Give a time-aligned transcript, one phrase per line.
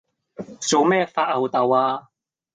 [0.59, 2.09] 做咩發漚豆呀？